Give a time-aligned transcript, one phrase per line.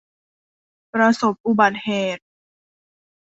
[0.93, 2.23] ประสบอุบัติเหตุ